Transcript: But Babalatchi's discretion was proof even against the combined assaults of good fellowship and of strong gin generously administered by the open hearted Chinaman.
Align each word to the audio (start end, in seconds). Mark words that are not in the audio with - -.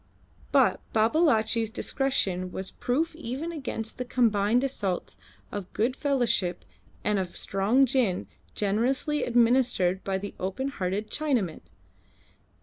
But 0.51 0.81
Babalatchi's 0.93 1.69
discretion 1.69 2.51
was 2.51 2.71
proof 2.71 3.15
even 3.15 3.51
against 3.51 3.99
the 3.99 4.03
combined 4.03 4.63
assaults 4.63 5.15
of 5.51 5.71
good 5.73 5.95
fellowship 5.95 6.65
and 7.03 7.19
of 7.19 7.37
strong 7.37 7.85
gin 7.85 8.25
generously 8.55 9.23
administered 9.23 10.03
by 10.03 10.17
the 10.17 10.33
open 10.39 10.69
hearted 10.69 11.11
Chinaman. 11.11 11.61